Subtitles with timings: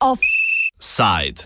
[0.00, 1.42] Offside.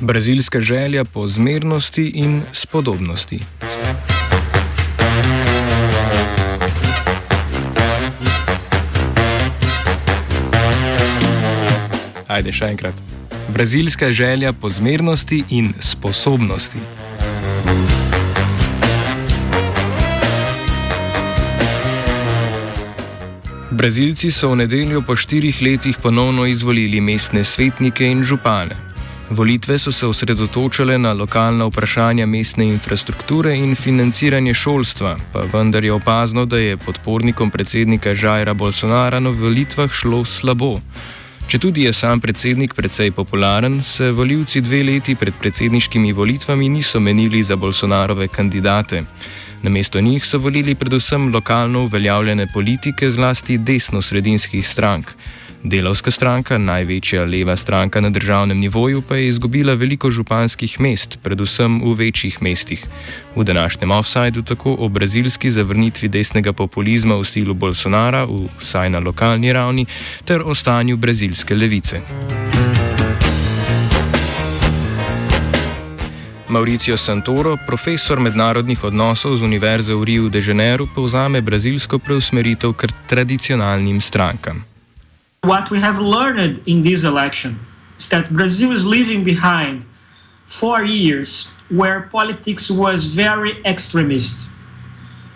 [0.00, 3.40] Brazilska želja po zmernosti in spodobnosti.
[12.26, 13.19] Ajde, še enkrat.
[13.52, 16.78] Brazilska želja po zmernosti in sposobnosti.
[23.70, 28.76] Brazilci so v nedeljo po štirih letih ponovno izvolili mestne svetnike in župane.
[29.30, 35.92] Volitve so se osredotočale na lokalna vprašanja mestne infrastrukture in financiranje šolstva, pa vendar je
[35.92, 40.80] opazno, da je podpornikom predsednika Žajra Bolsonara na volitvah šlo slabo.
[41.50, 47.00] Če tudi je sam predsednik precej popularen, se voljivci dve leti pred predsedniškimi volitvami niso
[47.02, 49.02] menili za Bolsonarove kandidate.
[49.62, 55.10] Namesto njih so volili predvsem lokalno uveljavljene politike, zlasti desno-sredinskih strank.
[55.62, 61.82] Delovska stranka, največja leva stranka na državnem nivoju, pa je izgubila veliko županskih mest, predvsem
[61.84, 62.86] v večjih mestih.
[63.36, 68.26] V današnjem offsajdu tako o brazilski zavrnitvi desnega populizma v stilu Bolsonara,
[68.58, 69.86] vsaj na lokalni ravni,
[70.24, 72.00] ter o stanju brazilske levice.
[76.48, 82.88] Mauricio Santoro, profesor mednarodnih odnosov z Univerze v Rio de Janeiro, povzame brazilsko preusmeritev k
[83.06, 84.69] tradicionalnim strankam.
[85.44, 87.58] What we have learned in this election
[87.96, 89.86] is that Brazil is leaving behind
[90.46, 94.50] four years where politics was very extremist,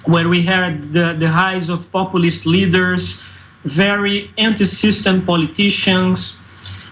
[0.04, 3.24] where we had the, the rise of populist leaders,
[3.64, 6.38] very anti system politicians,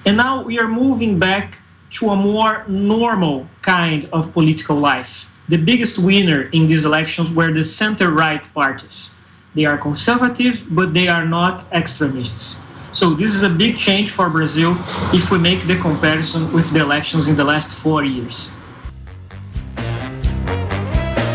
[0.07, 5.31] and now we are moving back to a more normal kind of political life.
[5.51, 9.11] The biggest winner in these elections were the center right parties.
[9.55, 12.59] They are conservative, but they are not extremists.
[12.93, 14.77] So this is a big change for Brazil
[15.13, 18.53] if we make the comparison with the elections in the last four years.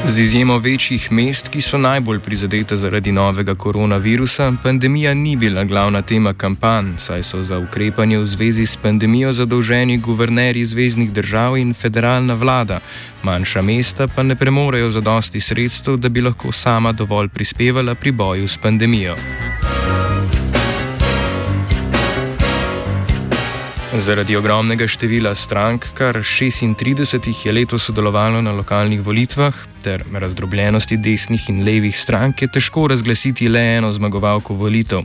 [0.09, 6.01] Z izjemo večjih mest, ki so najbolj prizadete zaradi novega koronavirusa, pandemija ni bila glavna
[6.01, 11.73] tema kampanj, saj so za ukrepanje v zvezi s pandemijo zadolženi guvernerji zvezdnih držav in
[11.73, 12.79] federalna vlada,
[13.23, 18.47] manjša mesta pa ne premorejo zadosti sredstev, da bi lahko sama dovolj prispevala pri boju
[18.47, 19.17] s pandemijo.
[23.97, 30.97] Zaradi ogromnega števila strank, kar 36 jih je letos sodelovalo na lokalnih volitvah, ter razdrobljenosti
[30.97, 35.01] desnih in levih strank, je težko razglasiti le eno zmagovalko volitev.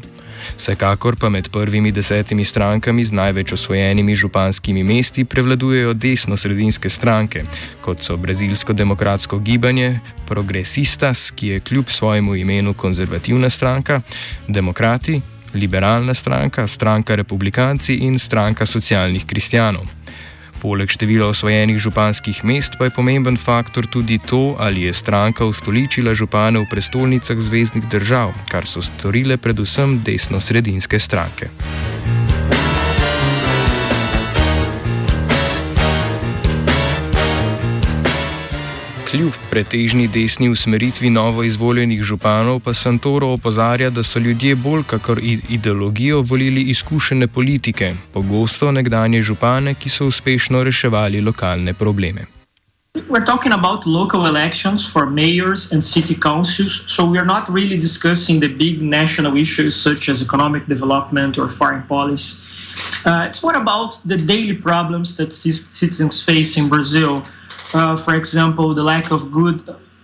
[0.58, 7.44] Vsekakor pa med prvimi desetimi strankami z največ osvojenimi županskimi mesti prevladujejo desno-sredinske stranke,
[7.80, 14.00] kot so Brazilsko demokratsko gibanje, Progresistas, ki je kljub svojemu imenu konzervativna stranka,
[14.48, 15.20] Demokrati,
[15.54, 19.86] liberalna stranka, stranka republikanci in stranka socialnih kristijanov.
[20.62, 26.14] Poleg števila osvojenih županskih mest pa je pomemben faktor tudi to, ali je stranka ustoličila
[26.14, 31.50] župane v prestolnicah zvezdnih držav, kar so storile predvsem desno-sredinske stranke.
[39.12, 45.20] Kljub pretežni desni usmeritvi novo izvoljenih županov, pa Santoro opozarja, da so ljudje bolj kakor
[45.48, 52.24] ideologijo volili izkušene politike, pogosto nekdanje župane, ki so uspešno reševali lokalne probleme.
[53.10, 57.76] We're talking about local elections for mayors and city councils, so we are not really
[57.76, 62.36] discussing the big national issues such as economic development or foreign policy.
[63.04, 67.22] Uh, it's more about the daily problems that citizens face in Brazil.
[67.74, 69.62] Uh, for example, the lack of good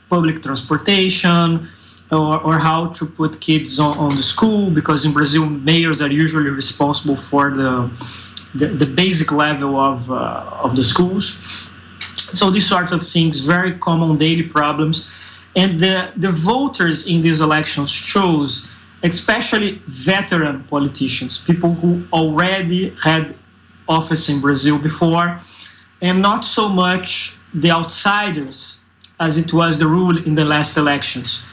[0.09, 1.69] public transportation,
[2.11, 6.11] or, or how to put kids on, on the school, because in Brazil, mayors are
[6.11, 7.89] usually responsible for the,
[8.55, 11.73] the, the basic level of, uh, of the schools.
[12.15, 15.11] So these sort of things, very common daily problems.
[15.57, 23.37] And the, the voters in these elections chose especially veteran politicians, people who already had
[23.89, 25.37] office in Brazil before,
[26.03, 28.79] and not so much the outsiders,
[29.21, 31.45] as it was the rule in the last elections.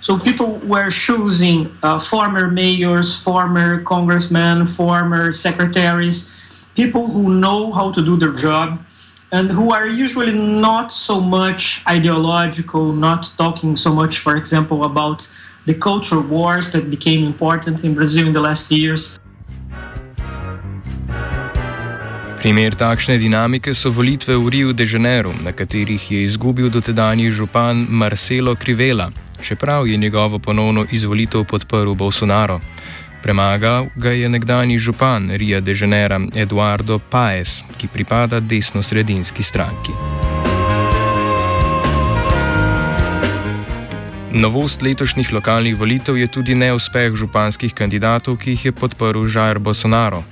[0.00, 7.90] So people were choosing uh, former mayors, former congressmen, former secretaries, people who know how
[7.92, 8.86] to do their job
[9.32, 15.26] and who are usually not so much ideological, not talking so much, for example, about
[15.66, 19.18] the cultural wars that became important in Brazil in the last years.
[22.44, 27.86] Primer takšne dinamike so volitve v Rio de Janeiro, na katerih je izgubil dotedajni župan
[27.88, 29.08] Marcelo Krivela,
[29.40, 32.60] čeprav je njegovo ponovno izvolitev podprl Bolsonaro.
[33.22, 39.96] Premagal ga je nekdani župan Rio de Janeiro Eduardo Paez, ki pripada desno-sredinski stranki.
[44.34, 50.24] Novost letošnjih lokalnih volitev je tudi neuspeh županskih kandidatov, ki jih je podprl Žair Bolsonaro.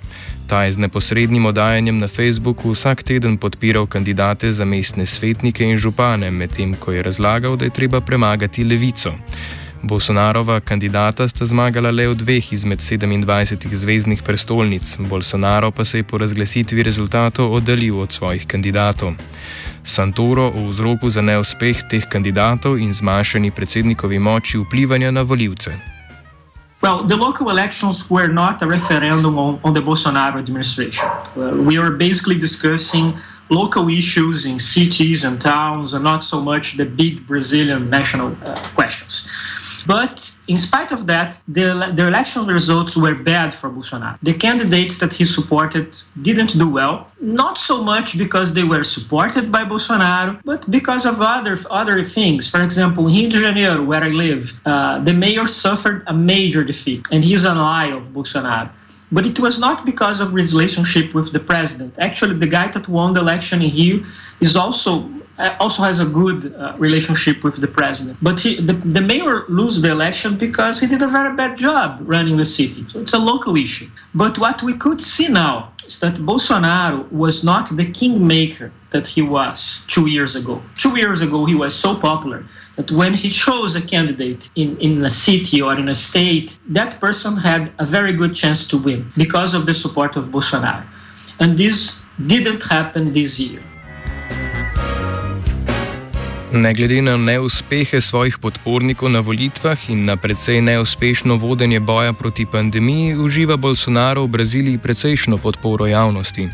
[0.51, 5.79] Ta je z neposrednim odajanjem na Facebooku vsak teden podpiral kandidate za mestne svetnike in
[5.79, 9.15] župane, medtem ko je razlagal, da je treba premagati levico.
[9.83, 16.05] Bolsonarova kandidata sta zmagala le v dveh izmed 27 zvezdnih prestolnic, Bolsonaro pa se je
[16.05, 19.13] po razglasitvi rezultatov oddaljil od svojih kandidatov.
[19.85, 25.75] Santoro o vzroku za neuspeh teh kandidatov in zmanjšani predsednikovi moči vplivanja na voljivce.
[26.83, 31.07] Well, the local elections were not a referendum on, on the Bolsonaro administration.
[31.37, 33.15] Uh, we were basically discussing
[33.51, 38.59] local issues in cities and towns and not so much the big Brazilian national uh,
[38.75, 39.29] questions.
[39.87, 44.19] But in spite of that, the, the election results were bad for Bolsonaro.
[44.23, 49.51] The candidates that he supported didn't do well, not so much because they were supported
[49.51, 52.49] by Bolsonaro, but because of other, other things.
[52.49, 56.63] For example, in Rio de Janeiro, where I live, uh, the mayor suffered a major
[56.65, 58.71] defeat, and he's an ally of Bolsonaro.
[59.13, 61.99] But it was not because of his relationship with the president.
[61.99, 64.05] Actually, the guy that won the election in Rio
[64.41, 64.93] is also
[65.39, 68.19] uh, also has a good uh, relationship with the president.
[68.23, 72.01] But he, the, the mayor lose the election because he did a very bad job
[72.03, 72.85] running the city.
[72.89, 73.89] So it's a local issue.
[74.15, 79.23] But what we could see now is that Bolsonaro was not the kingmaker that he
[79.23, 80.63] was two years ago.
[80.77, 82.45] Two years ago, he was so popular
[82.77, 87.01] that when he chose a candidate in, in a city or in a state, that
[87.01, 90.85] person had a very good chance to win because of the support of Bolsonaro.
[91.41, 93.63] And this didn't happen this year.
[96.53, 102.45] Ne glede na neuspehe svojih podpornikov na volitvah in na precej neuspešno vodenje boja proti
[102.47, 106.49] pandemiji, uživa Bolsonaro v Braziliji precejšno podporo javnosti.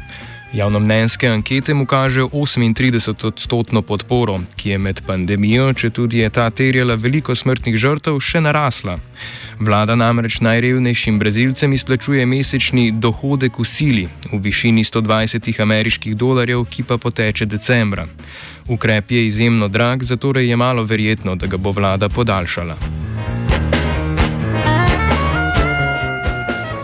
[0.53, 6.95] Javnomnenjske ankete mu kažejo 38-odstotno podporo, ki je med pandemijo, če tudi je ta terjala
[6.95, 8.97] veliko smrtnih žrtev, še narasla.
[9.61, 16.83] Vlada namreč najrevnejšim brazilcem izplačuje mesečni dohodek v sili v višini 120 ameriških dolarjev, ki
[16.83, 18.09] pa poteče decembra.
[18.69, 22.79] Ukrep je izjemno drag, zato je malo verjetno, da ga bo vlada podaljšala.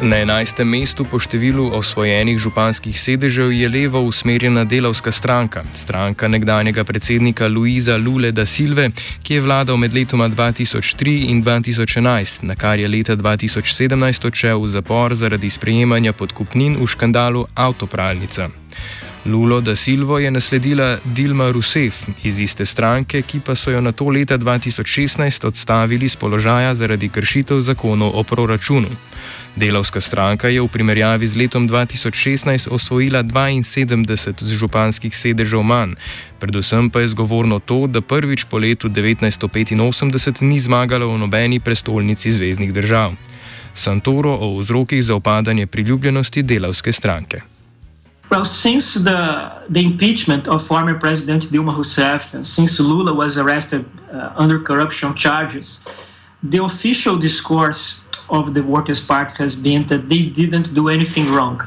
[0.05, 6.85] Na enajstem mestu po številu osvojenih županskih sedežev je levo usmerjena delavska stranka, stranka nekdanjega
[6.85, 8.91] predsednika Luiza Lule da Silve,
[9.25, 14.69] ki je vladal med letoma 2003 in 2011, na kar je leta 2017 odšel v
[14.77, 18.53] zapor zaradi sprejemanja podkupnin v škandalu Autopralnica.
[19.25, 23.93] Lulo da Silvo je nasledila Dilma Rousseff iz iste stranke, ki pa so jo na
[23.93, 28.89] to leta 2016 odstavili z položaja zaradi kršitev zakonov o proračunu.
[29.57, 35.97] Delavska stranka je v primerjavi z letom 2016 osvojila 72 z županskih sedežev manj,
[36.41, 42.33] predvsem pa je zgovorno to, da prvič po letu 1985 ni zmagala v nobeni prestolnici
[42.33, 43.17] zvezdnih držav.
[43.75, 47.54] Santoro o vzrokih za upadanje priljubljenosti delavske stranke.
[48.35, 53.85] Well, since the, the impeachment of former President Dilma Rousseff, and since Lula was arrested
[54.13, 55.67] uh, under corruption charges,
[56.43, 61.61] the official discourse of the Workers' Party has been that they didn't do anything wrong,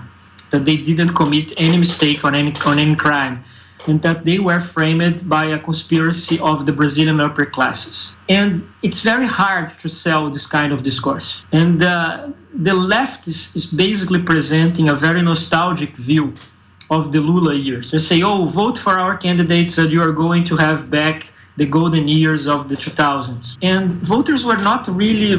[0.49, 3.41] that they didn't commit any mistake on any, on any crime,
[3.87, 8.17] and that they were framed by a conspiracy of the Brazilian upper classes.
[8.27, 11.45] And it's very hard to sell this kind of discourse.
[11.53, 16.33] And uh, the left is, is basically presenting a very nostalgic view
[16.89, 17.91] of the Lula years.
[17.91, 21.65] They say, oh, vote for our candidates that you are going to have back the
[21.65, 23.57] golden years of the 2000s.
[23.61, 25.35] And voters were not really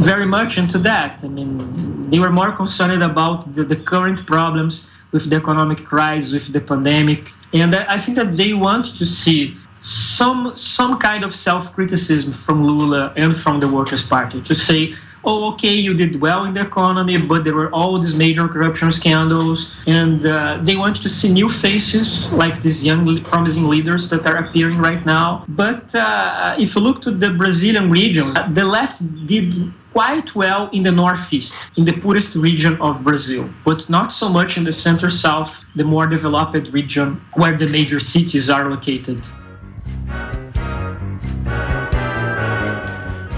[0.00, 1.24] very much into that.
[1.24, 6.32] I mean, they were more concerned about the, the current problems with the economic crisis,
[6.32, 7.30] with the pandemic.
[7.52, 13.12] And I think that they want to see some some kind of self-criticism from Lula
[13.16, 14.92] and from the Workers' Party to say,
[15.26, 18.90] oh, okay, you did well in the economy, but there were all these major corruption
[18.90, 24.26] scandals, and uh, they want to see new faces like these young, promising leaders that
[24.26, 25.44] are appearing right now.
[25.48, 29.52] But uh, if you look to the Brazilian regions, the left did
[29.92, 34.58] quite well in the northeast, in the poorest region of Brazil, but not so much
[34.58, 39.26] in the center south, the more developed region where the major cities are located.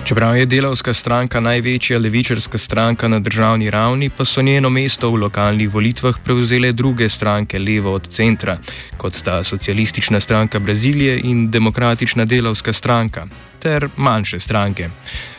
[0.09, 5.19] Čeprav je delavska stranka največja levičarska stranka na državni ravni, pa so njeno mesto v
[5.21, 8.57] lokalnih volitvah prevzele druge stranke levo od centra,
[8.97, 13.27] kot sta socialistična stranka Brazilije in demokratična delavska stranka,
[13.59, 14.89] ter manjše stranke.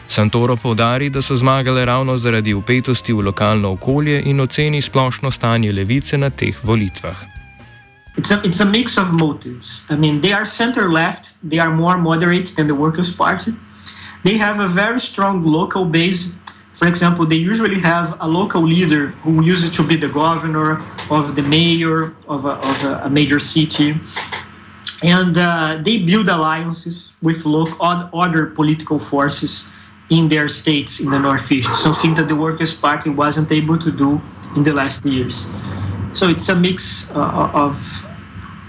[0.07, 5.71] Santoro povdari, da so zmagale ravno zaradi upetosti v lokalno okolje in oceni splošno stanje
[5.71, 7.17] levice na teh volitvah.
[8.17, 9.81] It's a, it's a mix of motives.
[9.89, 13.51] I mean, they are center left, they are more moderate than the Workers' Party.
[14.23, 16.35] They have a very strong local base.
[16.73, 21.35] For example, they usually have a local leader who used to be the governor of
[21.35, 23.97] the mayor of a, of a major city.
[25.03, 27.77] And uh, they build alliances with local,
[28.13, 29.69] other political forces
[30.09, 34.21] in their states in the Northeast, something that the Workers' Party wasn't able to do
[34.55, 35.47] in the last years.
[36.13, 38.05] So it's a mix uh, of,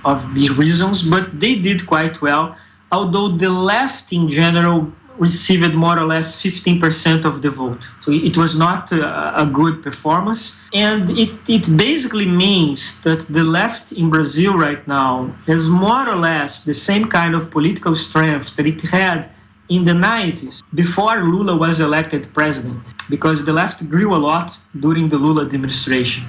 [0.05, 2.57] of reasons, but they did quite well.
[2.93, 7.85] Although the left in general received more or less 15% of the vote.
[8.01, 10.43] So it was not a, good performance.
[10.73, 15.13] And it, it basically means that the left in Brazil right now
[15.47, 19.31] has more or less the same kind of political strength that it had
[19.69, 25.09] in the 90s before Lula was elected president, because the left grew a lot during
[25.09, 26.25] the Lula administration.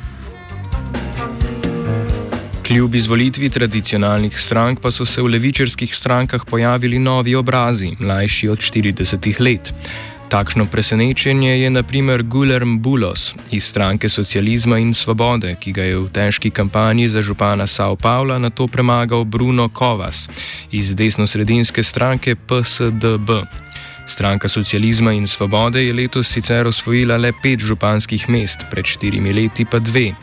[2.72, 8.60] Kljub izvolitvi tradicionalnih strank pa so se v levičarskih strankah pojavili novi obrazi, mlajši od
[8.60, 9.74] 40 let.
[10.30, 16.08] Takšno presenečenje je naprimer Guillermo Bulos iz stranke socializma in svobode, ki ga je v
[16.16, 20.30] težki kampanji za župana Sao Paula na to premagal Bruno Kovas
[20.72, 23.30] iz desno-sredinske stranke PSDB.
[24.08, 29.66] Stranka socializma in svobode je letos sicer osvojila le pet županskih mest, pred štirimi leti
[29.66, 30.13] pa dve.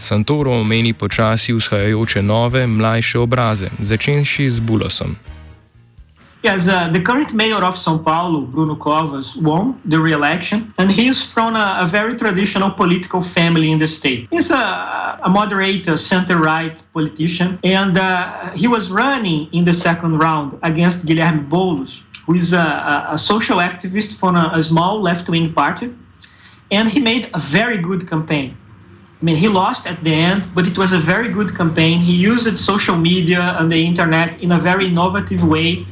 [0.00, 5.16] Santoro omeni počasi vzhajajoče nove, mlajše obraze, začenši z Bulosom.
[6.42, 11.06] Yes, uh, the current mayor of São Paulo, Bruno Covas, won the re-election, and he
[11.06, 14.26] is from a, a, very traditional political family in the state.
[14.30, 20.58] He's a, a moderate, center-right politician, and uh, he was running in the second round
[20.62, 25.92] against Guilherme Boulos, who is a, a social activist from a, small left-wing party,
[26.70, 28.56] and he made a very good campaign.
[29.20, 32.00] I mean, he lost at the end, but it was a very good campaign.
[32.00, 35.86] He used social media and the internet in a very innovative way.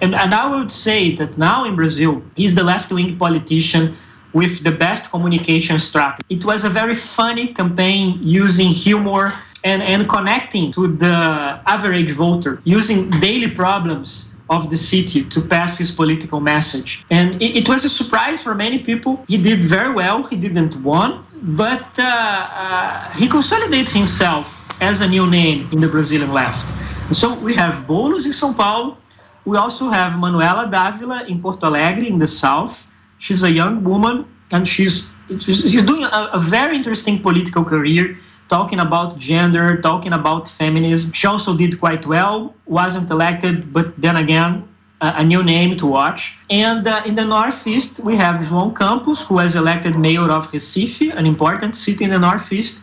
[0.00, 3.94] And, and I would say that now in Brazil, he's the left wing politician
[4.32, 6.24] with the best communication strategy.
[6.30, 12.62] It was a very funny campaign using humor and, and connecting to the average voter,
[12.64, 17.04] using daily problems of the city to pass his political message.
[17.08, 19.24] And it, it, was a surprise for many people.
[19.28, 20.24] He did very well.
[20.24, 21.20] He didn't win,
[21.60, 24.46] but uh, uh, he consolidated himself
[24.82, 26.66] as a new name in the Brazilian left.
[27.14, 28.96] so we have Boulos in São Paulo.
[29.44, 32.88] We also have Manuela Dávila in Porto Alegre in the south.
[33.18, 38.18] She's a young woman and she's, she's doing a, a very interesting political career
[38.50, 41.12] talking about gender, talking about feminism.
[41.12, 44.68] She also did quite well, wasn't elected, but then again,
[45.00, 46.36] a new name to watch.
[46.50, 51.16] And uh, in the Northeast, we have João Campos, who was elected mayor of Recife,
[51.16, 52.82] an important city in the Northeast,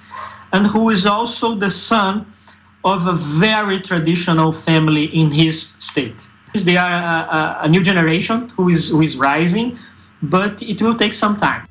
[0.53, 2.25] and who is also the son
[2.83, 6.27] of a very traditional family in his state.
[6.53, 9.77] They are a, a new generation who is, who is rising,
[10.23, 11.66] but it will take some time.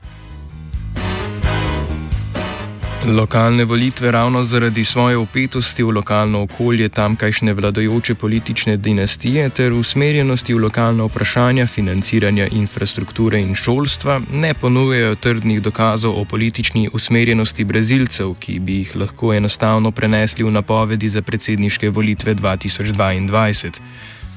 [3.06, 10.54] Lokalne volitve ravno zaradi svoje upetosti v lokalno okolje tamkajšnje vladajoče politične dinastije ter usmerjenosti
[10.54, 18.34] v lokalna vprašanja financiranja infrastrukture in šolstva ne ponujejo trdnih dokazov o politični usmerjenosti brazilcev,
[18.34, 23.70] ki bi jih lahko enostavno prenesli v napovedi za predsedniške volitve 2022.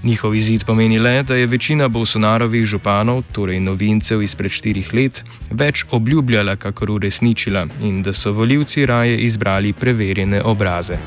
[0.03, 5.86] Njihov izid pomeni le, da je večina Bolsonarovih županov, torej novincev izpred štirih let, več
[5.91, 10.98] obljubljala, kakor uresničila in da so voljivci raje izbrali preverjene obraze.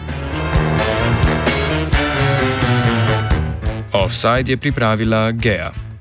[3.93, 5.92] Offside je pripravila Gea.